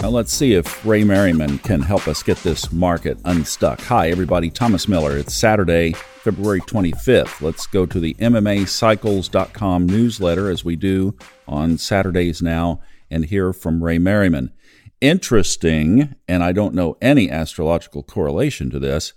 Now 0.00 0.10
let's 0.10 0.32
see 0.32 0.54
if 0.54 0.86
Ray 0.86 1.02
Merriman 1.02 1.58
can 1.58 1.82
help 1.82 2.06
us 2.06 2.22
get 2.22 2.36
this 2.38 2.70
market 2.70 3.18
unstuck. 3.24 3.80
Hi, 3.80 4.10
everybody. 4.10 4.48
Thomas 4.48 4.86
Miller. 4.86 5.16
It's 5.18 5.34
Saturday, 5.34 5.92
February 5.92 6.60
25th. 6.60 7.40
Let's 7.40 7.66
go 7.66 7.84
to 7.84 7.98
the 7.98 8.14
MMAcycles.com 8.14 9.86
newsletter 9.86 10.50
as 10.50 10.64
we 10.64 10.76
do 10.76 11.16
on 11.48 11.78
Saturdays 11.78 12.40
now 12.40 12.80
and 13.10 13.24
hear 13.24 13.52
from 13.52 13.82
Ray 13.82 13.98
Merriman. 13.98 14.52
Interesting, 15.00 16.14
and 16.28 16.44
I 16.44 16.52
don't 16.52 16.74
know 16.74 16.96
any 17.02 17.28
astrological 17.28 18.04
correlation 18.04 18.70
to 18.70 18.78
this, 18.78 19.14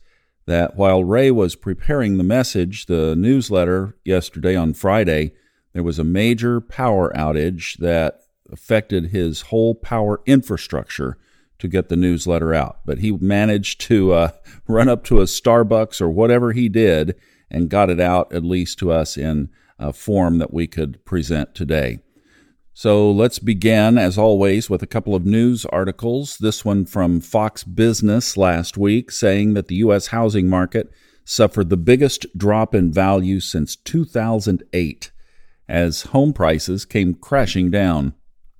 that 0.48 0.76
while 0.76 1.04
Ray 1.04 1.30
was 1.30 1.56
preparing 1.56 2.18
the 2.18 2.24
message, 2.24 2.88
the 2.88 3.16
newsletter 3.16 3.98
yesterday 4.04 4.56
on 4.56 4.74
Friday, 4.74 5.34
there 5.74 5.84
was 5.84 6.00
a 6.00 6.04
major 6.04 6.60
power 6.60 7.14
outage 7.16 7.78
that 7.78 8.21
affected 8.52 9.08
his 9.08 9.42
whole 9.44 9.76
power 9.76 10.22
infrastructure 10.26 11.18
to 11.60 11.68
get 11.68 11.90
the 11.90 11.96
newsletter 11.96 12.54
out. 12.54 12.80
But 12.86 13.00
he 13.00 13.12
managed 13.12 13.82
to 13.82 14.14
uh, 14.14 14.32
run 14.68 14.90
up 14.90 15.04
to 15.06 15.22
a 15.22 15.26
Starbucks 15.26 16.02
or 16.02 16.10
whatever 16.10 16.52
he 16.52 16.70
did 16.70 17.16
and 17.50 17.70
got 17.70 17.90
it 17.90 18.00
out, 18.00 18.34
at 18.34 18.44
least 18.44 18.80
to 18.80 18.92
us, 18.92 19.18
in 19.18 19.50
a 19.78 19.94
form 19.94 20.38
that 20.38 20.54
we 20.54 20.68
could 20.68 21.04
present 21.06 21.54
today. 21.54 22.00
So 22.74 23.12
let's 23.12 23.40
begin, 23.40 23.98
as 23.98 24.18
always, 24.18 24.70
with 24.70 24.82
a 24.82 24.88
couple 24.88 25.14
of 25.14 25.26
news 25.26 25.66
articles. 25.66 26.38
This 26.38 26.64
one 26.64 26.86
from 26.86 27.20
Fox 27.20 27.64
Business 27.64 28.38
last 28.38 28.78
week 28.78 29.12
saying 29.12 29.54
that 29.56 29.68
the 29.68 29.76
U.S. 29.76 30.08
housing 30.08 30.48
market 30.48 30.92
suffered 31.26 31.70
the 31.70 31.78
biggest 31.78 32.26
drop 32.38 32.74
in 32.74 32.92
value 32.92 33.40
since 33.40 33.76
2008 33.76 35.12
as 35.68 36.04
home 36.04 36.34
prices 36.34 36.86
came 36.86 37.14
crashing 37.14 37.70
down. 37.70 38.14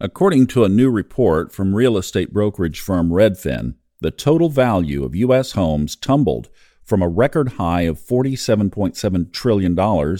According 0.04 0.48
to 0.48 0.64
a 0.64 0.70
new 0.70 0.90
report 0.90 1.54
from 1.54 1.76
real 1.76 1.96
estate 1.96 2.34
brokerage 2.34 2.80
firm 2.80 3.12
Redfin, 3.12 3.76
the 4.00 4.10
total 4.10 4.50
value 4.50 5.04
of 5.04 5.14
U.S. 5.14 5.52
homes 5.52 5.96
tumbled 5.96 6.50
from 6.84 7.04
a 7.04 7.08
record 7.08 7.50
high 7.50 7.82
of 7.82 8.00
$47.7 8.00 9.32
trillion 9.32 9.78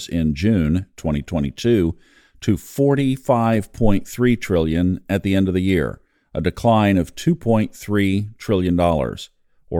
in 0.08 0.34
June 0.36 0.86
2022 0.96 1.96
to 2.42 2.56
45.3 2.56 4.40
trillion 4.40 5.00
at 5.08 5.24
the 5.24 5.34
end 5.34 5.48
of 5.48 5.54
the 5.54 5.60
year, 5.60 6.00
a 6.32 6.40
decline 6.40 6.96
of 6.96 7.16
$2.3 7.16 8.38
trillion, 8.38 8.78
or 8.78 9.16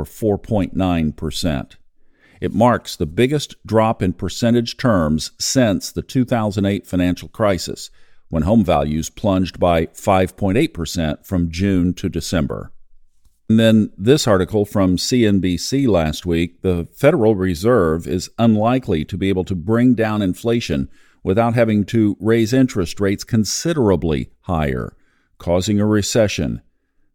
4.9%. 0.05 1.77
It 2.41 2.53
marks 2.53 2.97
the 2.97 3.07
biggest 3.07 3.55
drop 3.65 4.03
in 4.03 4.15
percentage 4.15 4.77
terms 4.77 5.31
since 5.39 5.93
the 5.93 6.03
2008 6.03 6.89
financial 6.89 7.29
crisis 7.29 7.89
when 8.33 8.45
home 8.45 8.65
values 8.65 9.11
plunged 9.11 9.61
by 9.61 9.85
5.8% 9.89 11.27
from 11.27 11.51
June 11.51 11.93
to 11.93 12.09
December. 12.09 12.73
And 13.51 13.61
then 13.61 13.93
this 13.99 14.27
article 14.27 14.65
from 14.65 14.97
CNBC 14.97 15.87
last 15.87 16.25
week 16.25 16.63
the 16.63 16.89
Federal 16.95 17.37
Reserve 17.37 18.07
is 18.07 18.31
unlikely 18.39 19.05
to 19.05 19.19
be 19.19 19.29
able 19.29 19.45
to 19.45 19.55
bring 19.55 19.95
down 19.95 20.23
inflation 20.23 20.89
without 21.23 21.53
having 21.53 21.85
to 21.85 22.17
raise 22.21 22.55
interest 22.55 23.01
rates 23.01 23.23
considerably 23.23 24.31
higher, 24.41 24.97
causing 25.37 25.79
a 25.79 25.85
recession. 25.85 26.63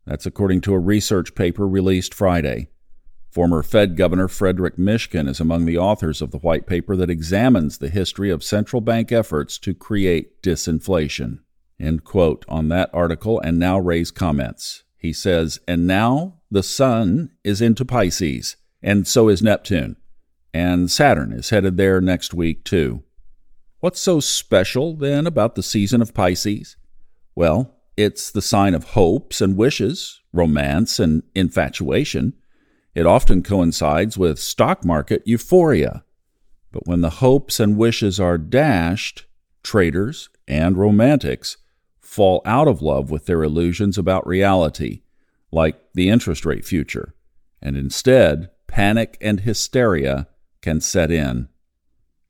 That's 0.06 0.28
according 0.28 0.62
to 0.62 0.76
a 0.76 0.80
research 0.80 1.34
paper 1.34 1.68
released 1.68 2.14
Friday. 2.14 2.68
Former 3.30 3.62
Fed 3.62 3.98
Governor 3.98 4.28
Frederic 4.28 4.78
Mishkin 4.78 5.28
is 5.28 5.40
among 5.40 5.66
the 5.66 5.78
authors 5.78 6.22
of 6.22 6.32
the 6.32 6.40
white 6.40 6.66
paper 6.66 6.96
that 6.96 7.10
examines 7.10 7.78
the 7.78 7.90
history 7.90 8.30
of 8.30 8.44
central 8.44 8.82
bank 8.82 9.12
efforts 9.12 9.58
to 9.60 9.74
create 9.74 10.42
disinflation. 10.42 11.40
End 11.80 12.04
quote 12.04 12.46
on 12.48 12.70
that 12.70 12.90
article, 12.94 13.40
and 13.40 13.60
now 13.60 13.78
Ray's 13.78 14.12
comments. 14.12 14.84
He 14.98 15.14
says, 15.14 15.60
And 15.68 15.86
now 15.86 16.40
the 16.50 16.64
sun 16.64 17.32
is 17.44 17.62
into 17.62 17.86
Pisces, 17.86 18.56
and 18.82 19.08
so 19.08 19.30
is 19.30 19.42
Neptune. 19.42 19.98
And 20.54 20.90
Saturn 20.90 21.32
is 21.34 21.52
headed 21.52 21.78
there 21.78 22.02
next 22.02 22.34
week, 22.34 22.64
too. 22.64 23.04
What's 23.80 24.00
so 24.00 24.20
special, 24.20 24.96
then, 24.96 25.28
about 25.28 25.54
the 25.54 25.62
season 25.62 26.02
of 26.02 26.16
Pisces? 26.16 26.78
Well, 27.36 27.76
it's 27.96 28.32
the 28.32 28.42
sign 28.42 28.74
of 28.74 28.86
hopes 28.86 29.42
and 29.42 29.56
wishes, 29.56 30.22
romance 30.34 31.00
and 31.00 31.22
infatuation. 31.36 32.34
It 32.98 33.06
often 33.06 33.44
coincides 33.44 34.18
with 34.18 34.40
stock 34.40 34.84
market 34.84 35.22
euphoria. 35.24 36.04
But 36.72 36.88
when 36.88 37.02
the 37.02 37.22
hopes 37.22 37.60
and 37.60 37.78
wishes 37.78 38.20
are 38.20 38.40
dashed, 38.40 39.28
traders 39.62 40.30
and 40.48 40.76
romantics 40.76 41.58
fall 42.00 42.42
out 42.44 42.68
of 42.68 42.82
love 42.82 43.12
with 43.12 43.28
their 43.28 43.44
illusions 43.44 44.00
about 44.00 44.26
reality, 44.26 45.02
like 45.52 45.80
the 45.94 46.10
interest 46.10 46.44
rate 46.44 46.66
future, 46.66 47.14
and 47.62 47.78
instead, 47.78 48.50
panic 48.66 49.16
and 49.22 49.42
hysteria 49.42 50.28
can 50.64 50.82
set 50.82 51.12
in. 51.12 51.50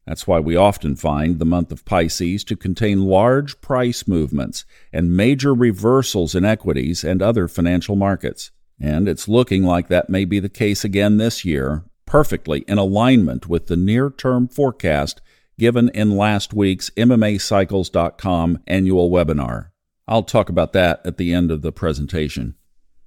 That's 0.05 0.27
why 0.27 0.41
we 0.41 0.57
often 0.57 0.97
find 0.97 1.39
the 1.39 1.45
month 1.45 1.71
of 1.71 1.85
Pisces 1.85 2.43
to 2.43 2.57
contain 2.57 3.05
large 3.05 3.61
price 3.61 4.05
movements 4.05 4.65
and 4.91 5.15
major 5.15 5.53
reversals 5.53 6.35
in 6.35 6.43
equities 6.43 7.05
and 7.05 7.21
other 7.21 7.47
financial 7.47 7.95
markets. 7.95 8.51
And 8.79 9.07
it's 9.07 9.27
looking 9.27 9.63
like 9.63 9.87
that 9.87 10.09
may 10.09 10.25
be 10.25 10.39
the 10.39 10.49
case 10.49 10.83
again 10.83 11.17
this 11.17 11.43
year, 11.43 11.83
perfectly 12.05 12.59
in 12.67 12.77
alignment 12.77 13.47
with 13.47 13.67
the 13.67 13.77
near 13.77 14.09
term 14.09 14.47
forecast 14.47 15.21
given 15.57 15.89
in 15.89 16.15
last 16.15 16.53
week's 16.53 16.89
MMAcycles.com 16.91 18.59
annual 18.67 19.09
webinar. 19.09 19.69
I'll 20.07 20.23
talk 20.23 20.49
about 20.49 20.73
that 20.73 21.01
at 21.03 21.17
the 21.17 21.33
end 21.33 21.51
of 21.51 21.61
the 21.61 21.71
presentation. 21.71 22.55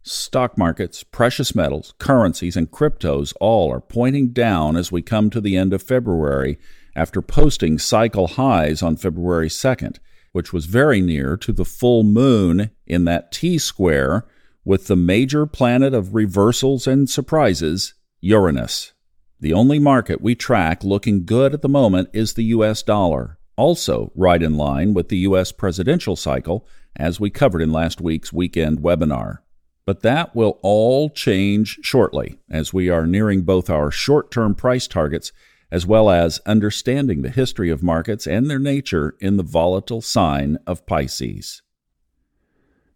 Stock 0.03 0.59
markets, 0.59 1.03
precious 1.03 1.55
metals, 1.55 1.95
currencies, 1.99 2.57
and 2.57 2.71
cryptos 2.71 3.33
all 3.41 3.73
are 3.73 3.81
pointing 3.81 4.33
down 4.33 4.77
as 4.77 4.91
we 4.91 5.03
come 5.03 5.31
to 5.31 5.41
the 5.41 5.57
end 5.57 5.73
of 5.73 5.83
February 5.83 6.59
after 6.97 7.23
posting 7.23 7.79
cycle 7.79 8.27
highs 8.27 8.83
on 8.83 8.97
February 8.97 9.49
2nd, 9.49 9.99
which 10.33 10.53
was 10.53 10.67
very 10.67 11.01
near 11.01 11.37
to 11.37 11.53
the 11.53 11.65
full 11.65 12.03
moon 12.03 12.71
in 12.87 13.05
that 13.05 13.31
T 13.31 13.59
square 13.59 14.27
with 14.65 14.87
the 14.87 14.97
major 14.97 15.47
planet 15.47 15.94
of 15.94 16.15
reversals 16.15 16.87
and 16.87 17.09
surprises, 17.09 17.94
Uranus. 18.21 18.93
The 19.41 19.53
only 19.53 19.78
market 19.78 20.21
we 20.21 20.34
track 20.34 20.84
looking 20.84 21.25
good 21.25 21.54
at 21.54 21.62
the 21.62 21.69
moment 21.69 22.10
is 22.12 22.34
the 22.34 22.44
US 22.44 22.82
dollar, 22.82 23.38
also 23.56 24.12
right 24.15 24.43
in 24.43 24.56
line 24.56 24.93
with 24.93 25.09
the 25.09 25.19
US 25.19 25.53
presidential 25.53 26.16
cycle, 26.16 26.66
as 26.97 27.19
we 27.19 27.31
covered 27.31 27.62
in 27.62 27.72
last 27.72 28.00
week's 28.00 28.32
weekend 28.32 28.81
webinar. 28.81 29.38
But 29.87 30.03
that 30.03 30.37
will 30.37 30.59
all 30.62 31.09
change 31.09 31.78
shortly 31.82 32.38
as 32.50 32.75
we 32.75 32.91
are 32.91 33.06
nearing 33.06 33.42
both 33.42 33.71
our 33.71 33.91
short 33.91 34.31
term 34.31 34.54
price 34.54 34.87
targets 34.87 35.32
as 35.71 35.87
well 35.87 36.10
as 36.10 36.41
understanding 36.47 37.22
the 37.22 37.31
history 37.31 37.71
of 37.71 37.82
markets 37.82 38.27
and 38.27 38.50
their 38.50 38.59
nature 38.59 39.15
in 39.21 39.37
the 39.37 39.42
volatile 39.42 40.03
sign 40.03 40.59
of 40.66 40.84
Pisces. 40.87 41.62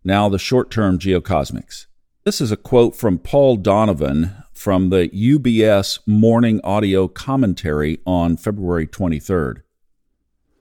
Now, 0.06 0.28
the 0.28 0.38
short 0.38 0.70
term 0.70 0.98
geocosmics. 0.98 1.86
This 2.24 2.42
is 2.42 2.52
a 2.52 2.58
quote 2.58 2.94
from 2.94 3.18
Paul 3.18 3.56
Donovan 3.56 4.32
from 4.52 4.90
the 4.90 5.08
UBS 5.08 5.98
morning 6.06 6.60
audio 6.62 7.08
commentary 7.08 8.00
on 8.06 8.36
February 8.36 8.86
23rd. 8.86 9.62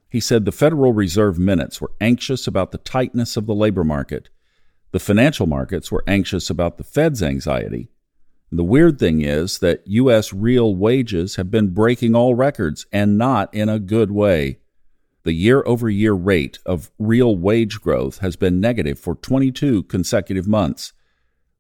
He 0.10 0.22
said 0.22 0.46
the 0.46 0.54
Federal 0.54 0.94
Reserve 0.94 1.38
minutes 1.38 1.82
were 1.82 1.92
anxious 2.00 2.48
about 2.48 2.72
the 2.72 2.78
tightness 2.78 3.36
of 3.36 3.46
the 3.46 3.54
labor 3.54 3.84
market. 3.84 4.30
The 4.92 5.00
financial 5.00 5.46
markets 5.46 5.92
were 5.92 6.06
anxious 6.08 6.50
about 6.50 6.78
the 6.78 6.84
Fed's 6.86 7.22
anxiety. 7.22 7.90
The 8.50 8.64
weird 8.64 8.98
thing 8.98 9.22
is 9.22 9.60
that 9.60 9.86
U.S. 9.88 10.32
real 10.32 10.74
wages 10.74 11.36
have 11.36 11.52
been 11.52 11.74
breaking 11.74 12.16
all 12.16 12.36
records 12.36 12.86
and 12.94 13.18
not 13.18 13.54
in 13.54 13.68
a 13.68 13.80
good 13.80 14.12
way. 14.12 14.60
The 15.24 15.34
year 15.34 15.64
over 15.66 15.90
year 15.90 16.14
rate 16.14 16.60
of 16.66 16.92
real 17.00 17.38
wage 17.38 17.80
growth 17.80 18.18
has 18.20 18.36
been 18.36 18.60
negative 18.60 19.00
for 19.00 19.16
22 19.16 19.84
consecutive 19.84 20.48
months. 20.48 20.92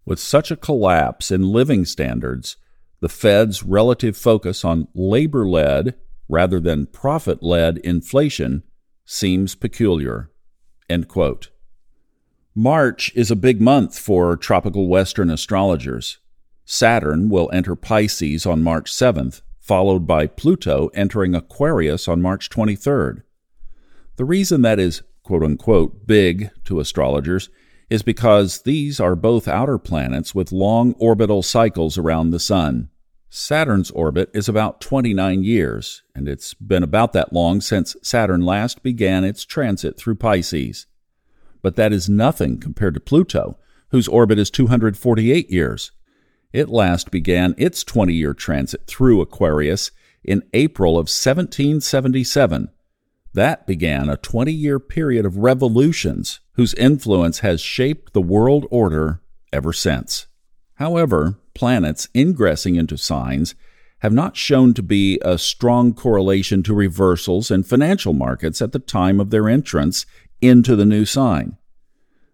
With 0.05 0.19
such 0.19 0.51
a 0.51 0.57
collapse 0.57 1.31
in 1.31 1.53
living 1.53 1.85
standards, 1.85 2.57
the 2.99 3.07
Fed's 3.07 3.63
relative 3.63 4.17
focus 4.17 4.65
on 4.65 4.89
labor 4.93 5.47
led 5.47 5.95
rather 6.27 6.59
than 6.59 6.87
profit 6.87 7.41
led 7.41 7.77
inflation 7.77 8.63
seems 9.05 9.55
peculiar. 9.55 10.29
March 12.53 13.11
is 13.15 13.31
a 13.31 13.35
big 13.35 13.61
month 13.61 13.97
for 13.97 14.35
tropical 14.35 14.87
Western 14.89 15.29
astrologers. 15.29 16.19
Saturn 16.65 17.29
will 17.29 17.49
enter 17.53 17.75
Pisces 17.75 18.45
on 18.45 18.61
March 18.61 18.91
7th, 18.91 19.41
followed 19.59 20.05
by 20.05 20.27
Pluto 20.27 20.89
entering 20.93 21.33
Aquarius 21.33 22.09
on 22.09 22.21
March 22.21 22.49
23rd. 22.49 23.23
The 24.15 24.25
reason 24.25 24.61
that 24.61 24.79
is 24.79 25.01
quote 25.23 25.43
unquote 25.43 26.05
big 26.05 26.49
to 26.65 26.79
astrologers 26.79 27.49
is 27.89 28.03
because 28.03 28.61
these 28.61 28.99
are 28.99 29.15
both 29.15 29.47
outer 29.47 29.77
planets 29.77 30.35
with 30.35 30.51
long 30.51 30.93
orbital 30.93 31.41
cycles 31.41 31.97
around 31.97 32.29
the 32.29 32.39
Sun. 32.39 32.89
Saturn's 33.29 33.89
orbit 33.91 34.29
is 34.33 34.47
about 34.47 34.79
29 34.79 35.43
years, 35.43 36.03
and 36.13 36.27
it's 36.27 36.53
been 36.53 36.83
about 36.83 37.13
that 37.13 37.33
long 37.33 37.61
since 37.61 37.95
Saturn 38.03 38.41
last 38.41 38.83
began 38.83 39.23
its 39.23 39.43
transit 39.43 39.97
through 39.97 40.15
Pisces. 40.15 40.85
But 41.63 41.75
that 41.77 41.91
is 41.91 42.07
nothing 42.07 42.59
compared 42.59 42.93
to 42.93 42.99
Pluto, 42.99 43.57
whose 43.89 44.07
orbit 44.07 44.37
is 44.37 44.51
248 44.51 45.49
years. 45.49 45.91
It 46.51 46.69
last 46.69 47.09
began 47.09 47.55
its 47.57 47.83
20 47.83 48.13
year 48.13 48.35
transit 48.35 48.85
through 48.85 49.21
Aquarius 49.21 49.89
in 50.23 50.43
April 50.53 50.91
of 50.91 51.09
1777. 51.09 52.69
That 53.33 53.65
began 53.65 54.09
a 54.09 54.17
20 54.17 54.51
year 54.51 54.79
period 54.79 55.25
of 55.25 55.37
revolutions 55.37 56.39
whose 56.53 56.73
influence 56.75 57.39
has 57.39 57.61
shaped 57.61 58.13
the 58.13 58.21
world 58.21 58.65
order 58.69 59.21
ever 59.51 59.73
since. 59.73 60.27
However, 60.75 61.39
planets 61.55 62.07
ingressing 62.13 62.75
into 62.75 62.97
signs 62.97 63.55
have 63.99 64.13
not 64.13 64.35
shown 64.35 64.73
to 64.73 64.83
be 64.83 65.19
a 65.23 65.37
strong 65.37 65.93
correlation 65.93 66.61
to 66.63 66.73
reversals 66.73 67.49
in 67.49 67.63
financial 67.63 68.13
markets 68.13 68.61
at 68.61 68.71
the 68.71 68.79
time 68.79 69.19
of 69.19 69.29
their 69.29 69.47
entrance 69.47 70.05
into 70.41 70.75
the 70.75 70.85
new 70.85 71.05
sign. 71.05 71.57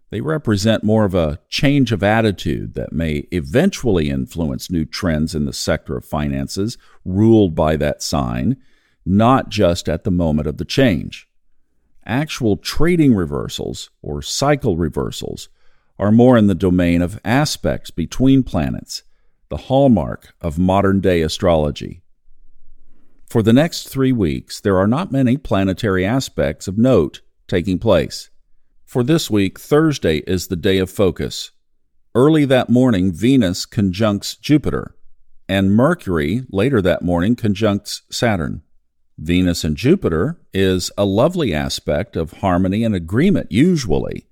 They 0.10 0.22
represent 0.22 0.84
more 0.84 1.06
of 1.06 1.14
a 1.14 1.40
change 1.48 1.92
of 1.92 2.02
attitude 2.02 2.74
that 2.74 2.92
may 2.92 3.28
eventually 3.32 4.10
influence 4.10 4.72
new 4.72 4.84
trends 4.84 5.36
in 5.36 5.46
the 5.46 5.54
sector 5.54 5.96
of 5.96 6.06
finances 6.06 6.78
ruled 7.06 7.54
by 7.54 7.76
that 7.76 8.02
sign, 8.02 8.58
not 9.06 9.50
just 9.50 9.88
at 9.88 10.04
the 10.04 10.12
moment 10.12 10.48
of 10.48 10.58
the 10.58 10.66
change. 10.66 11.28
Actual 12.06 12.58
trading 12.58 13.14
reversals 13.14 13.90
or 14.02 14.22
cycle 14.22 14.78
reversals 14.78 15.50
are 15.98 16.12
more 16.12 16.38
in 16.38 16.48
the 16.48 16.56
domain 16.56 17.02
of 17.02 17.20
aspects 17.26 17.92
between 17.92 18.42
planets, 18.42 19.04
the 19.50 19.58
hallmark 19.58 20.34
of 20.42 20.58
modern 20.58 21.02
day 21.02 21.22
astrology. 21.22 22.02
For 23.30 23.44
the 23.44 23.54
next 23.54 23.90
three 23.90 24.12
weeks, 24.12 24.60
there 24.60 24.78
are 24.78 24.88
not 24.88 25.12
many 25.12 25.38
planetary 25.38 26.06
aspects 26.06 26.68
of 26.68 26.78
note 26.78 27.22
taking 27.48 27.78
place. 27.78 28.30
For 28.86 29.04
this 29.04 29.30
week, 29.30 29.60
Thursday 29.60 30.18
is 30.26 30.48
the 30.48 30.56
day 30.56 30.80
of 30.80 30.90
focus. 30.90 31.52
Early 32.16 32.46
that 32.46 32.72
morning, 32.72 33.12
Venus 33.12 33.68
conjuncts 33.68 34.36
Jupiter, 34.36 34.96
and 35.48 35.76
Mercury 35.76 36.44
later 36.50 36.82
that 36.82 37.04
morning 37.04 37.36
conjuncts 37.36 38.02
Saturn. 38.10 38.64
Venus 39.22 39.64
and 39.64 39.76
Jupiter 39.76 40.40
is 40.54 40.92
a 40.98 41.06
lovely 41.06 41.54
aspect 41.54 42.16
of 42.16 42.34
harmony 42.34 42.84
and 42.84 42.96
agreement, 42.96 43.52
usually, 43.52 44.28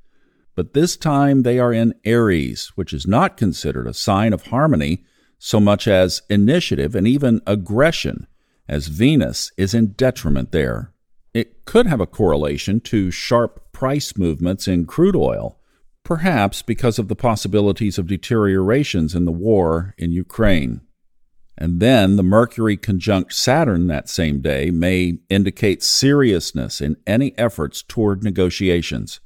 but 0.56 0.74
this 0.74 0.96
time 0.96 1.44
they 1.44 1.60
are 1.60 1.74
in 1.74 1.94
Aries, 2.06 2.72
which 2.76 2.94
is 2.94 3.06
not 3.06 3.38
considered 3.38 3.86
a 3.86 3.94
sign 3.94 4.34
of 4.34 4.48
harmony 4.48 5.04
so 5.40 5.60
much 5.60 5.88
as 5.88 6.22
initiative 6.30 6.96
and 6.96 7.08
even 7.08 7.42
aggression, 7.46 8.28
as 8.68 8.88
Venus 8.88 9.52
is 9.58 9.74
in 9.74 9.88
detriment 9.94 10.52
there. 10.52 10.94
It 11.34 11.66
could 11.66 11.86
have 11.86 12.02
a 12.02 12.08
correlation 12.08 12.80
to 12.82 13.12
sharp 13.12 13.72
price 13.72 14.18
movements 14.18 14.68
in 14.68 14.86
crude 14.86 15.16
oil, 15.16 15.60
perhaps 16.04 16.62
because 16.62 16.98
of 16.98 17.10
the 17.10 17.16
possibilities 17.16 17.98
of 17.98 18.08
deteriorations 18.08 19.14
in 19.14 19.26
the 19.26 19.32
war 19.32 19.94
in 19.98 20.12
Ukraine. 20.12 20.82
And 21.58 21.80
then 21.80 22.16
the 22.16 22.24
Mercury 22.24 22.78
conjunct 22.78 23.34
Saturn 23.34 23.88
that 23.88 24.10
same 24.10 24.42
day 24.42 24.70
may 24.70 25.18
indicate 25.30 25.82
seriousness 25.82 26.82
in 26.82 26.98
any 27.08 27.38
efforts 27.38 27.82
toward 27.82 28.24
negotiations. 28.24 29.20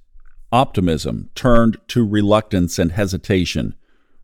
Optimism 0.52 1.30
turned 1.36 1.78
to 1.90 2.08
reluctance 2.08 2.80
and 2.80 2.94
hesitation, 2.94 3.76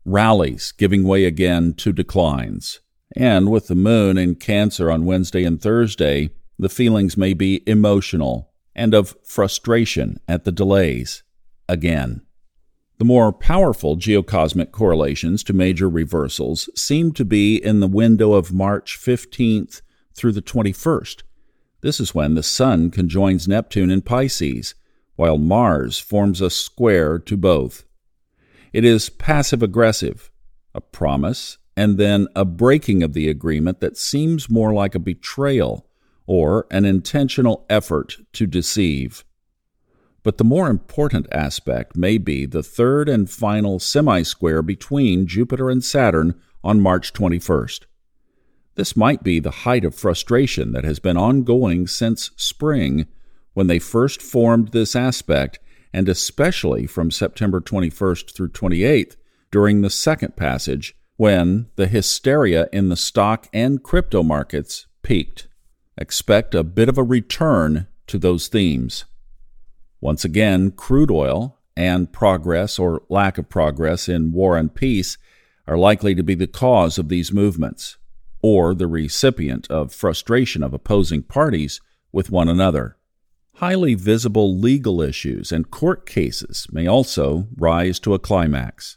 rallies 0.04 0.72
giving 0.72 1.04
way 1.04 1.24
again 1.24 1.74
to 1.74 1.92
declines. 1.92 2.80
And 3.16 3.50
with 3.50 3.68
the 3.68 3.74
moon 3.74 4.16
in 4.16 4.36
Cancer 4.36 4.90
on 4.90 5.04
Wednesday 5.04 5.44
and 5.44 5.60
Thursday, 5.60 6.30
the 6.58 6.68
feelings 6.68 7.16
may 7.16 7.34
be 7.34 7.62
emotional 7.66 8.50
and 8.74 8.94
of 8.94 9.16
frustration 9.24 10.18
at 10.28 10.44
the 10.44 10.52
delays 10.52 11.22
again. 11.68 12.22
The 12.98 13.04
more 13.04 13.32
powerful 13.32 13.96
geocosmic 13.96 14.72
correlations 14.72 15.44
to 15.44 15.52
major 15.52 15.88
reversals 15.88 16.68
seem 16.74 17.12
to 17.12 17.24
be 17.24 17.56
in 17.56 17.78
the 17.78 17.86
window 17.86 18.32
of 18.32 18.52
March 18.52 18.98
15th 18.98 19.82
through 20.14 20.32
the 20.32 20.42
21st. 20.42 21.22
This 21.80 22.00
is 22.00 22.12
when 22.12 22.34
the 22.34 22.42
Sun 22.42 22.90
conjoins 22.90 23.46
Neptune 23.46 23.92
in 23.92 24.02
Pisces, 24.02 24.74
while 25.14 25.38
Mars 25.38 26.00
forms 26.00 26.40
a 26.40 26.50
square 26.50 27.20
to 27.20 27.36
both. 27.36 27.84
It 28.72 28.84
is 28.84 29.10
passive 29.10 29.62
aggressive, 29.62 30.32
a 30.74 30.80
promise, 30.80 31.58
and 31.76 31.98
then 31.98 32.26
a 32.34 32.44
breaking 32.44 33.04
of 33.04 33.12
the 33.12 33.28
agreement 33.28 33.78
that 33.78 33.96
seems 33.96 34.50
more 34.50 34.74
like 34.74 34.96
a 34.96 35.00
betrayal 35.00 35.88
or 36.26 36.66
an 36.72 36.84
intentional 36.84 37.64
effort 37.70 38.16
to 38.32 38.44
deceive. 38.44 39.24
But 40.22 40.38
the 40.38 40.44
more 40.44 40.68
important 40.68 41.26
aspect 41.32 41.96
may 41.96 42.18
be 42.18 42.44
the 42.44 42.62
third 42.62 43.08
and 43.08 43.30
final 43.30 43.78
semi 43.78 44.22
square 44.22 44.62
between 44.62 45.26
Jupiter 45.26 45.70
and 45.70 45.82
Saturn 45.82 46.40
on 46.64 46.80
March 46.80 47.12
21st. 47.12 47.86
This 48.74 48.96
might 48.96 49.22
be 49.22 49.40
the 49.40 49.50
height 49.50 49.84
of 49.84 49.94
frustration 49.94 50.72
that 50.72 50.84
has 50.84 50.98
been 50.98 51.16
ongoing 51.16 51.86
since 51.86 52.30
spring 52.36 53.06
when 53.54 53.66
they 53.66 53.78
first 53.78 54.22
formed 54.22 54.68
this 54.68 54.94
aspect, 54.94 55.58
and 55.92 56.08
especially 56.08 56.86
from 56.86 57.10
September 57.10 57.60
21st 57.60 58.32
through 58.32 58.50
28th 58.50 59.16
during 59.50 59.80
the 59.80 59.90
second 59.90 60.36
passage 60.36 60.94
when 61.16 61.68
the 61.74 61.88
hysteria 61.88 62.68
in 62.72 62.88
the 62.88 62.96
stock 62.96 63.48
and 63.52 63.82
crypto 63.82 64.22
markets 64.22 64.86
peaked 65.02 65.48
expect 65.96 66.54
a 66.54 66.62
bit 66.62 66.88
of 66.88 66.96
a 66.96 67.02
return 67.02 67.88
to 68.06 68.18
those 68.18 68.46
themes. 68.48 69.04
Once 70.00 70.24
again, 70.24 70.70
crude 70.70 71.10
oil 71.10 71.58
and 71.76 72.12
progress 72.12 72.78
or 72.78 73.02
lack 73.08 73.38
of 73.38 73.48
progress 73.48 74.08
in 74.08 74.32
war 74.32 74.56
and 74.56 74.74
peace 74.74 75.18
are 75.66 75.78
likely 75.78 76.14
to 76.14 76.22
be 76.22 76.34
the 76.34 76.46
cause 76.46 76.98
of 76.98 77.08
these 77.08 77.32
movements, 77.32 77.98
or 78.40 78.74
the 78.74 78.86
recipient 78.86 79.70
of 79.70 79.92
frustration 79.92 80.62
of 80.62 80.72
opposing 80.72 81.22
parties 81.22 81.80
with 82.12 82.30
one 82.30 82.48
another. 82.48 82.96
Highly 83.54 83.94
visible 83.94 84.56
legal 84.56 85.02
issues 85.02 85.50
and 85.50 85.70
court 85.70 86.06
cases 86.06 86.66
may 86.70 86.86
also 86.86 87.48
rise 87.56 87.98
to 88.00 88.14
a 88.14 88.18
climax. 88.18 88.96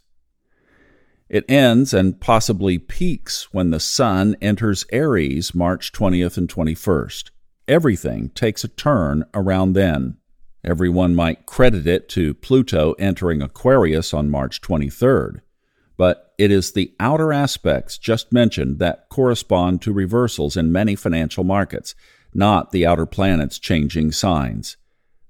It 1.28 1.44
ends 1.48 1.92
and 1.92 2.20
possibly 2.20 2.78
peaks 2.78 3.52
when 3.52 3.70
the 3.70 3.80
Sun 3.80 4.36
enters 4.40 4.84
Aries 4.92 5.54
March 5.54 5.90
20th 5.92 6.36
and 6.36 6.48
21st. 6.48 7.30
Everything 7.66 8.28
takes 8.30 8.64
a 8.64 8.68
turn 8.68 9.24
around 9.34 9.72
then. 9.72 10.18
Everyone 10.64 11.14
might 11.14 11.46
credit 11.46 11.86
it 11.86 12.08
to 12.10 12.34
Pluto 12.34 12.92
entering 12.92 13.42
Aquarius 13.42 14.14
on 14.14 14.30
March 14.30 14.60
23rd, 14.60 15.40
but 15.96 16.32
it 16.38 16.50
is 16.50 16.72
the 16.72 16.94
outer 17.00 17.32
aspects 17.32 17.98
just 17.98 18.32
mentioned 18.32 18.78
that 18.78 19.08
correspond 19.08 19.82
to 19.82 19.92
reversals 19.92 20.56
in 20.56 20.70
many 20.70 20.94
financial 20.94 21.42
markets, 21.42 21.94
not 22.32 22.70
the 22.70 22.86
outer 22.86 23.06
planets 23.06 23.58
changing 23.58 24.12
signs. 24.12 24.76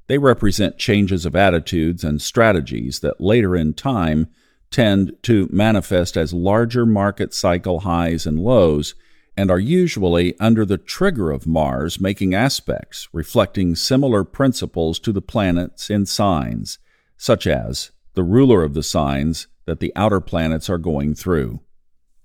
They 0.07 0.19
represent 0.19 0.79
changes 0.79 1.25
of 1.25 1.35
attitudes 1.35 2.05
and 2.05 2.21
strategies 2.21 3.01
that 3.01 3.21
later 3.21 3.57
in 3.57 3.73
time 3.73 4.29
tend 4.71 5.12
to 5.23 5.49
manifest 5.51 6.17
as 6.17 6.35
larger 6.35 6.85
market 6.85 7.33
cycle 7.33 7.81
highs 7.81 8.27
and 8.27 8.39
lows 8.39 8.95
and 9.37 9.51
are 9.51 9.59
usually 9.59 10.39
under 10.39 10.65
the 10.65 10.79
trigger 10.79 11.31
of 11.31 11.47
Mars 11.47 12.01
making 12.01 12.35
aspects 12.35 13.09
reflecting 13.12 13.75
similar 13.75 14.25
principles 14.25 14.99
to 15.01 15.12
the 15.12 15.23
planets 15.23 15.91
in 15.91 16.07
signs, 16.07 16.79
such 17.17 17.47
as 17.47 17.91
the 18.15 18.23
ruler 18.23 18.62
of 18.62 18.75
the 18.75 18.83
signs 18.83 19.47
that 19.65 19.81
the 19.81 19.93
outer 19.97 20.21
planets 20.21 20.69
are 20.69 20.79
going 20.79 21.15
through. 21.15 21.61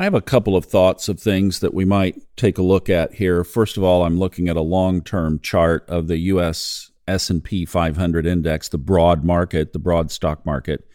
I 0.00 0.04
have 0.04 0.14
a 0.14 0.20
couple 0.20 0.54
of 0.54 0.64
thoughts 0.64 1.08
of 1.08 1.18
things 1.18 1.58
that 1.58 1.74
we 1.74 1.84
might 1.84 2.22
take 2.36 2.56
a 2.56 2.62
look 2.62 2.88
at 2.88 3.14
here. 3.14 3.42
First 3.42 3.76
of 3.76 3.82
all, 3.82 4.04
I'm 4.04 4.16
looking 4.16 4.48
at 4.48 4.56
a 4.56 4.60
long-term 4.60 5.40
chart 5.40 5.84
of 5.88 6.06
the 6.06 6.18
US 6.18 6.92
S&P 7.08 7.66
500 7.66 8.24
index, 8.24 8.68
the 8.68 8.78
broad 8.78 9.24
market, 9.24 9.72
the 9.72 9.80
broad 9.80 10.12
stock 10.12 10.46
market. 10.46 10.86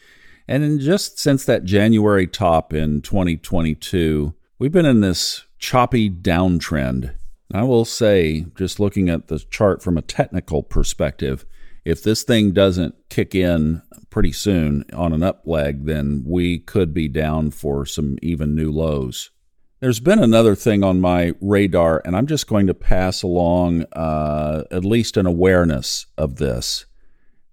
And 0.48 0.64
in 0.64 0.80
just 0.80 1.20
since 1.20 1.44
that 1.44 1.66
January 1.66 2.28
top 2.28 2.74
in 2.74 3.02
2022, 3.02 4.34
we've 4.58 4.72
been 4.72 4.86
in 4.86 5.02
this 5.02 5.44
choppy 5.60 6.10
downtrend. 6.10 7.14
I 7.54 7.64
will 7.64 7.86
say, 7.86 8.46
just 8.56 8.80
looking 8.80 9.10
at 9.10 9.28
the 9.28 9.40
chart 9.40 9.84
from 9.84 9.98
a 9.98 10.02
technical 10.02 10.64
perspective, 10.64 11.46
if 11.86 12.04
this 12.04 12.24
thing 12.24 12.52
doesn't 12.52 12.96
kick 13.10 13.36
in 13.36 13.82
pretty 14.10 14.32
soon 14.32 14.86
on 14.94 15.13
an 15.13 15.24
up 15.24 15.42
leg, 15.46 15.86
then 15.86 16.24
we 16.25 16.60
could 16.60 16.94
be 16.94 17.08
down 17.08 17.52
for 17.52 17.86
some 17.86 18.18
even 18.22 18.56
new 18.56 18.72
lows. 18.72 19.32
There's 19.80 20.00
been 20.00 20.24
another 20.24 20.56
thing 20.56 20.82
on 20.84 21.02
my 21.02 21.34
radar, 21.42 22.02
and 22.06 22.16
I'm 22.16 22.28
just 22.28 22.48
going 22.48 22.68
to 22.68 22.74
pass 22.74 23.22
along 23.22 23.84
uh, 23.92 24.63
at 24.72 24.86
least 24.86 25.18
an 25.18 25.25
awareness 25.25 26.06
of 26.18 26.38
this 26.38 26.86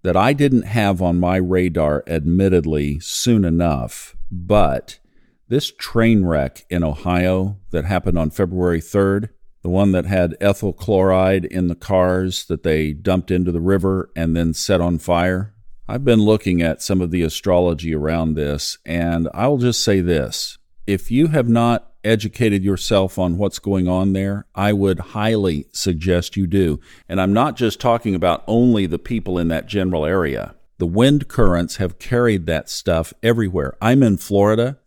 that 0.03 0.17
I 0.17 0.33
didn't 0.33 0.63
have 0.63 1.03
on 1.03 1.19
my 1.19 1.37
radar, 1.37 2.05
admittedly, 2.07 3.01
soon 3.01 3.45
enough. 3.45 4.17
But 4.31 4.99
this 5.49 5.73
train 5.73 6.25
wreck 6.25 6.65
in 6.71 6.85
Ohio 6.85 7.59
that 7.71 7.85
happened 7.85 8.17
on 8.17 8.31
February 8.31 8.81
3rd, 8.81 9.31
the 9.63 9.69
one 9.69 9.93
that 9.93 10.07
had 10.07 10.37
ethyl 10.41 10.73
chloride 10.73 11.45
in 11.45 11.69
the 11.69 11.75
cars 11.75 12.47
that 12.47 12.63
they 12.63 12.93
dumped 12.93 13.31
into 13.31 13.53
the 13.53 13.61
river 13.61 14.11
and 14.17 14.37
then 14.37 14.55
set 14.55 14.81
on 14.81 14.99
fire. 14.99 15.55
I've 15.87 16.05
been 16.05 16.21
looking 16.21 16.63
at 16.63 16.83
some 16.83 17.01
of 17.01 17.11
the 17.11 17.23
astrology 17.23 17.95
around 17.95 18.35
this, 18.35 18.79
and 18.87 19.29
I'll 19.35 19.59
just 19.59 19.83
say 19.83 20.01
this. 20.01 20.57
If 20.87 21.11
you 21.11 21.29
have 21.29 21.49
not 21.49 21.93
educated 22.05 22.65
yourself 22.65 23.19
on 23.19 23.37
what's 23.37 23.59
going 23.59 23.89
on 23.89 24.13
there, 24.13 24.47
I 24.55 24.73
would 24.73 25.01
highly 25.01 25.67
suggest 25.73 26.37
you 26.37 26.47
do. 26.47 26.81
And 27.09 27.21
I'm 27.21 27.33
not 27.33 27.57
just 27.57 27.81
talking 27.81 28.15
about 28.15 28.45
only 28.47 28.87
the 28.87 28.99
people 28.99 29.39
in 29.39 29.49
that 29.49 29.67
general 29.67 30.07
area. 30.07 30.55
The 30.79 30.87
wind 30.87 31.29
currents 31.29 31.77
have 31.77 31.99
carried 31.99 32.47
that 32.47 32.71
stuff 32.71 33.13
everywhere. 33.23 33.77
I'm 33.83 34.03
in 34.03 34.17
Florida, 34.17 34.79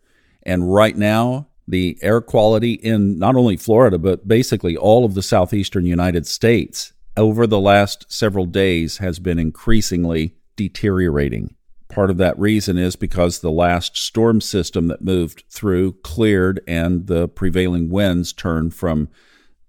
and 0.42 0.74
right 0.74 0.98
now, 0.98 1.48
the 1.68 1.98
air 2.02 2.22
quality 2.22 2.74
in 2.74 3.18
not 3.18 3.36
only 3.36 3.58
Florida, 3.58 3.98
but 3.98 4.28
basically 4.28 4.76
all 4.76 5.06
of 5.06 5.14
the 5.14 5.22
southeastern 5.22 5.86
United 5.86 6.28
States 6.28 6.94
over 7.16 7.48
the 7.48 7.60
last 7.60 8.06
several 8.12 8.46
days 8.46 8.98
has 8.98 9.20
been 9.20 9.40
increasingly 9.40 10.36
deteriorating. 10.56 11.56
Part 11.88 12.10
of 12.10 12.18
that 12.18 12.38
reason 12.40 12.78
is 12.78 12.96
because 12.96 13.40
the 13.40 13.52
last 13.52 13.98
storm 13.98 14.42
system 14.42 14.88
that 14.88 15.04
moved 15.04 15.44
through 15.50 15.94
cleared 16.04 16.60
and 16.68 17.06
the 17.08 17.28
prevailing 17.28 17.90
winds 17.90 18.34
turned 18.34 18.74
from 18.74 19.10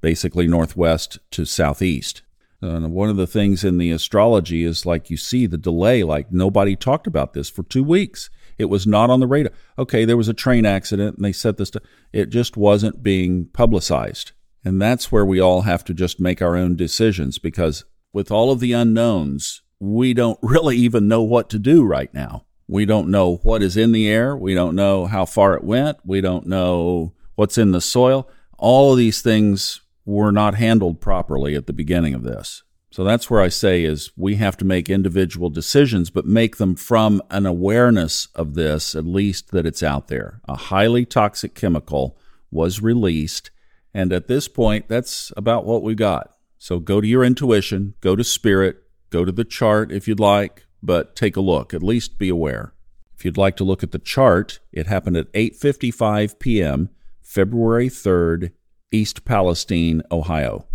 basically 0.01 0.47
northwest 0.47 1.19
to 1.33 1.45
southeast. 1.45 2.23
And 2.65 2.93
one 2.93 3.11
of 3.11 3.17
the 3.17 3.27
things 3.27 3.63
in 3.63 3.77
the 3.79 3.91
astrology 3.91 4.65
is 4.65 4.87
like 4.87 5.11
you 5.11 5.17
see 5.17 5.47
the 5.47 5.59
delay, 5.59 6.03
like 6.03 6.33
nobody 6.33 6.75
talked 6.75 7.07
about 7.07 7.35
this 7.35 7.51
for 7.51 7.63
two 7.63 7.85
weeks. 7.85 8.31
It 8.57 8.67
was 8.67 8.87
not 8.87 9.11
on 9.11 9.21
the 9.21 9.27
radar. 9.27 9.53
Okay, 9.79 10.05
there 10.05 10.17
was 10.17 10.29
a 10.29 10.35
train 10.35 10.65
accident 10.65 11.17
and 11.17 11.25
they 11.25 11.33
set 11.33 11.59
this. 11.59 11.71
To, 11.71 11.83
it 12.13 12.31
just 12.31 12.57
wasn't 12.57 13.03
being 13.03 13.47
publicized. 13.47 14.33
And 14.65 14.81
that's 14.81 15.13
where 15.13 15.27
we 15.27 15.41
all 15.41 15.63
have 15.63 15.85
to 15.85 15.95
just 15.95 16.19
make 16.19 16.41
our 16.41 16.57
own 16.57 16.75
decisions 16.75 17.39
because 17.39 17.85
with 18.15 18.31
all 18.31 18.51
of 18.51 18.61
the 18.61 18.73
unknowns, 18.73 19.61
we 19.79 20.15
don't 20.15 20.39
really 20.43 20.77
even 20.79 21.07
know 21.07 21.23
what 21.23 21.51
to 21.51 21.59
do 21.59 21.85
right 21.85 22.13
now. 22.15 22.47
We 22.67 22.87
don't 22.87 23.11
know 23.11 23.37
what 23.43 23.63
is 23.63 23.77
in 23.77 23.93
the 23.93 24.09
air. 24.09 24.35
We 24.35 24.55
don't 24.55 24.75
know 24.75 25.05
how 25.05 25.27
far 25.27 25.55
it 25.55 25.65
went. 25.65 25.99
We 26.03 26.23
don't 26.23 26.47
know 26.47 27.13
what's 27.35 27.59
in 27.59 27.73
the 27.73 27.83
soil. 27.83 28.27
All 28.57 28.93
of 28.93 28.99
these 28.99 29.21
things 29.21 29.83
were 30.05 30.33
not 30.33 30.55
handled 30.55 31.01
properly 31.01 31.55
at 31.55 31.67
the 31.67 31.73
beginning 31.73 32.15
of 32.15 32.23
this. 32.23 32.63
So 32.91 33.03
that's 33.03 33.29
where 33.29 33.41
I 33.41 33.49
say 33.49 33.83
is 33.83 34.13
we 34.17 34.37
have 34.37 34.57
to 34.59 34.65
make 34.65 34.89
individual 34.89 35.51
decisions, 35.51 36.11
but 36.11 36.27
make 36.27 36.59
them 36.59 36.77
from 36.77 37.21
an 37.29 37.45
awareness 37.45 38.29
of 38.37 38.55
this, 38.55 38.95
at 38.95 39.05
least 39.05 39.51
that 39.51 39.67
it's 39.67 39.83
out 39.83 40.07
there. 40.07 40.41
A 40.47 40.55
highly 40.55 41.05
toxic 41.05 41.55
chemical 41.55 42.17
was 42.53 42.81
released. 42.81 43.51
And 43.93 44.13
at 44.13 44.29
this 44.29 44.47
point, 44.47 44.87
that's 44.89 45.33
about 45.37 45.65
what 45.65 45.83
we 45.83 45.97
got. 45.97 46.37
So 46.57 46.79
go 46.79 47.01
to 47.01 47.07
your 47.07 47.25
intuition, 47.25 47.95
go 48.01 48.15
to 48.15 48.23
spirit, 48.23 48.85
go 49.11 49.25
to 49.25 49.33
the 49.33 49.45
chart 49.45 49.91
if 49.91 50.07
you'd 50.07 50.21
like, 50.21 50.67
but 50.83 51.17
take 51.17 51.37
a 51.37 51.41
look. 51.41 51.75
At 51.75 51.83
least 51.83 52.17
be 52.17 52.29
aware. 52.29 52.75
If 53.17 53.25
you'd 53.25 53.37
like 53.37 53.57
to 53.57 53.65
look 53.65 53.83
at 53.83 53.91
the 53.91 53.99
chart, 53.99 54.61
it 54.73 54.87
happened 54.87 55.17
at 55.17 55.33
8:55 55.33 56.39
p.m., 56.39 56.91
February 57.23 57.89
3rd, 57.89 58.53
East 58.91 59.25
Palestine, 59.25 60.03
Ohio 60.11 60.67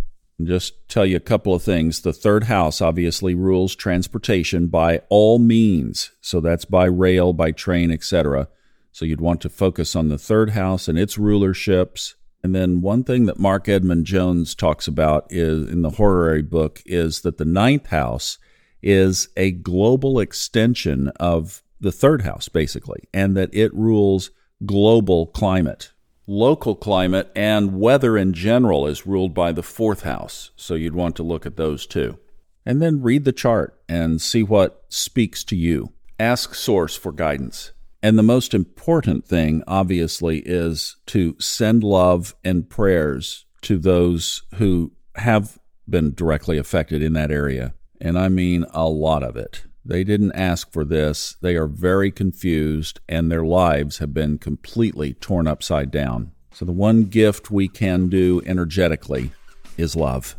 just 0.46 0.88
tell 0.88 1.06
you 1.06 1.16
a 1.16 1.20
couple 1.20 1.54
of 1.54 1.62
things. 1.62 2.00
The 2.00 2.12
third 2.12 2.44
house 2.44 2.80
obviously 2.80 3.34
rules 3.34 3.74
transportation 3.74 4.68
by 4.68 5.02
all 5.08 5.38
means. 5.38 6.12
So 6.20 6.40
that's 6.40 6.64
by 6.64 6.86
rail, 6.86 7.32
by 7.32 7.52
train, 7.52 7.90
etc. 7.90 8.48
So 8.92 9.04
you'd 9.04 9.20
want 9.20 9.40
to 9.42 9.48
focus 9.48 9.94
on 9.94 10.08
the 10.08 10.18
third 10.18 10.50
house 10.50 10.88
and 10.88 10.98
its 10.98 11.16
rulerships. 11.16 12.14
And 12.42 12.54
then 12.54 12.80
one 12.80 13.04
thing 13.04 13.26
that 13.26 13.38
Marc 13.38 13.68
Edmund 13.68 14.06
Jones 14.06 14.54
talks 14.54 14.88
about 14.88 15.26
is 15.30 15.68
in 15.68 15.82
the 15.82 15.90
horary 15.90 16.42
book 16.42 16.82
is 16.86 17.20
that 17.20 17.38
the 17.38 17.44
ninth 17.44 17.88
house 17.88 18.38
is 18.82 19.28
a 19.36 19.50
global 19.50 20.20
extension 20.20 21.08
of 21.20 21.62
the 21.80 21.92
third 21.92 22.22
house, 22.22 22.48
basically, 22.48 23.08
and 23.12 23.36
that 23.36 23.50
it 23.52 23.74
rules 23.74 24.30
global 24.64 25.26
climate 25.26 25.92
local 26.30 26.76
climate 26.76 27.28
and 27.34 27.80
weather 27.80 28.16
in 28.16 28.32
general 28.32 28.86
is 28.86 29.04
ruled 29.04 29.34
by 29.34 29.50
the 29.50 29.64
fourth 29.64 30.02
house. 30.02 30.52
So 30.54 30.74
you'd 30.76 30.94
want 30.94 31.16
to 31.16 31.24
look 31.24 31.44
at 31.44 31.56
those 31.56 31.86
too. 31.86 32.20
And 32.64 32.80
then 32.80 33.02
read 33.02 33.24
the 33.24 33.32
chart 33.32 33.76
and 33.88 34.22
see 34.22 34.44
what 34.44 34.84
speaks 34.88 35.42
to 35.44 35.56
you. 35.56 35.92
Ask 36.20 36.54
source 36.54 36.94
for 36.94 37.10
guidance. 37.10 37.72
And 38.00 38.16
the 38.16 38.22
most 38.22 38.54
important 38.54 39.26
thing, 39.26 39.64
obviously, 39.66 40.38
is 40.46 40.96
to 41.06 41.34
send 41.40 41.82
love 41.82 42.36
and 42.44 42.70
prayers 42.70 43.44
to 43.62 43.76
those 43.76 44.42
who 44.54 44.92
have 45.16 45.58
been 45.88 46.14
directly 46.14 46.58
affected 46.58 47.02
in 47.02 47.12
that 47.14 47.32
area. 47.32 47.74
And 48.00 48.16
I 48.16 48.28
mean 48.28 48.64
a 48.72 48.88
lot 48.88 49.24
of 49.24 49.36
it. 49.36 49.64
They 49.90 50.04
didn't 50.04 50.36
ask 50.36 50.70
for 50.72 50.84
this. 50.84 51.36
They 51.40 51.56
are 51.56 51.66
very 51.66 52.12
confused, 52.12 53.00
and 53.08 53.28
their 53.28 53.44
lives 53.44 53.98
have 53.98 54.14
been 54.14 54.38
completely 54.38 55.14
torn 55.14 55.48
upside 55.48 55.90
down. 55.90 56.30
So, 56.52 56.64
the 56.64 56.70
one 56.70 57.06
gift 57.06 57.50
we 57.50 57.66
can 57.66 58.08
do 58.08 58.40
energetically 58.46 59.32
is 59.76 59.96
love. 59.96 60.36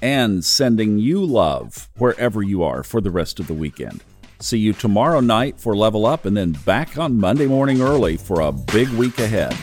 And 0.00 0.42
sending 0.42 0.98
you 0.98 1.22
love 1.22 1.90
wherever 1.98 2.42
you 2.42 2.62
are 2.62 2.82
for 2.82 3.02
the 3.02 3.10
rest 3.10 3.38
of 3.38 3.46
the 3.46 3.52
weekend. 3.52 4.02
See 4.40 4.58
you 4.58 4.72
tomorrow 4.72 5.20
night 5.20 5.60
for 5.60 5.76
Level 5.76 6.06
Up, 6.06 6.24
and 6.24 6.34
then 6.34 6.52
back 6.52 6.96
on 6.96 7.20
Monday 7.20 7.46
morning 7.46 7.82
early 7.82 8.16
for 8.16 8.40
a 8.40 8.52
big 8.52 8.88
week 8.92 9.18
ahead. 9.18 9.54